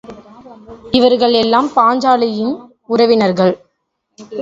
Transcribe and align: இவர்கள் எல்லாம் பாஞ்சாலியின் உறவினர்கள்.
இவர்கள் 0.91 1.33
எல்லாம் 1.33 1.69
பாஞ்சாலியின் 1.75 2.53
உறவினர்கள். 2.87 3.53